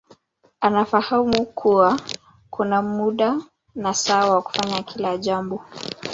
[0.59, 1.99] Anafahamu kuwa
[2.49, 3.37] kuna muda
[3.75, 5.65] na saa wa kufanya kila jambo